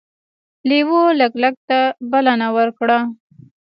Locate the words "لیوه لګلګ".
0.69-1.55